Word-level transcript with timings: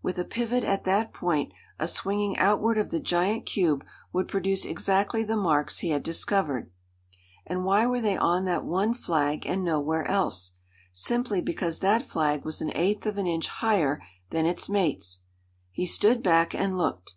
With 0.00 0.16
a 0.16 0.24
pivot 0.24 0.62
at 0.62 0.84
that 0.84 1.12
point, 1.12 1.50
a 1.76 1.88
swinging 1.88 2.38
outward 2.38 2.78
of 2.78 2.90
the 2.90 3.00
giant 3.00 3.46
cube 3.46 3.84
would 4.12 4.28
produce 4.28 4.64
exactly 4.64 5.24
the 5.24 5.36
marks 5.36 5.80
he 5.80 5.90
had 5.90 6.04
discovered. 6.04 6.70
And 7.44 7.64
why 7.64 7.86
were 7.86 8.00
they 8.00 8.16
on 8.16 8.44
that 8.44 8.64
one 8.64 8.94
flag, 8.94 9.44
and 9.44 9.64
no 9.64 9.80
where 9.80 10.06
else? 10.06 10.52
Simply 10.92 11.40
because 11.40 11.80
that 11.80 12.04
flag 12.04 12.44
was 12.44 12.60
an 12.60 12.70
eighth 12.76 13.06
of 13.06 13.18
an 13.18 13.26
inch 13.26 13.48
higher 13.48 14.00
than 14.30 14.46
its 14.46 14.68
mates. 14.68 15.22
He 15.72 15.84
stood 15.84 16.22
back 16.22 16.54
and 16.54 16.78
looked. 16.78 17.16